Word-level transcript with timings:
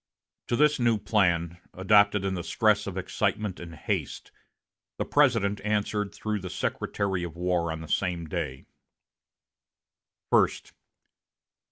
To 0.47 0.55
this 0.55 0.79
new 0.79 0.97
plan, 0.97 1.59
adopted 1.75 2.25
in 2.25 2.33
the 2.33 2.43
stress 2.43 2.87
of 2.87 2.97
excitement 2.97 3.59
and 3.59 3.75
haste, 3.75 4.31
the 4.97 5.05
President 5.05 5.61
answered 5.63 6.11
through 6.11 6.39
the 6.39 6.49
Secretary 6.49 7.21
of 7.23 7.35
War 7.37 7.71
on 7.71 7.81
the 7.81 7.87
same 7.87 8.25
day: 8.25 8.65
"First. 10.31 10.73